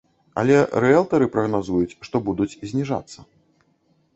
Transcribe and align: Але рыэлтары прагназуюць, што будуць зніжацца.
Але 0.41 0.55
рыэлтары 0.83 1.27
прагназуюць, 1.35 1.97
што 2.07 2.15
будуць 2.31 2.51
зніжацца. 2.73 3.19